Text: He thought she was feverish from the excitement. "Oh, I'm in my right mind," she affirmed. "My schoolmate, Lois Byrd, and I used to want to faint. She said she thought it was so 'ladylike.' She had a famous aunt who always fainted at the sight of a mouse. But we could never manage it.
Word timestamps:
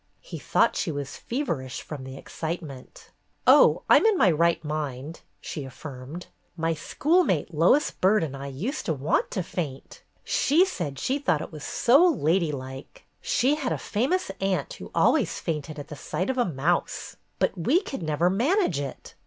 He 0.21 0.39
thought 0.39 0.75
she 0.75 0.91
was 0.91 1.15
feverish 1.15 1.83
from 1.83 2.03
the 2.05 2.17
excitement. 2.17 3.11
"Oh, 3.45 3.83
I'm 3.87 4.03
in 4.07 4.17
my 4.17 4.31
right 4.31 4.63
mind," 4.63 5.21
she 5.39 5.63
affirmed. 5.63 6.25
"My 6.57 6.73
schoolmate, 6.73 7.53
Lois 7.53 7.91
Byrd, 7.91 8.23
and 8.23 8.35
I 8.35 8.47
used 8.47 8.87
to 8.87 8.95
want 8.95 9.29
to 9.29 9.43
faint. 9.43 10.01
She 10.23 10.65
said 10.65 10.97
she 10.97 11.19
thought 11.19 11.41
it 11.43 11.51
was 11.51 11.63
so 11.63 12.03
'ladylike.' 12.03 13.05
She 13.21 13.53
had 13.53 13.71
a 13.71 13.77
famous 13.77 14.31
aunt 14.41 14.73
who 14.73 14.89
always 14.95 15.37
fainted 15.39 15.77
at 15.77 15.89
the 15.89 15.95
sight 15.95 16.31
of 16.31 16.37
a 16.39 16.45
mouse. 16.45 17.17
But 17.37 17.55
we 17.55 17.79
could 17.79 18.01
never 18.01 18.27
manage 18.27 18.79
it. 18.79 19.13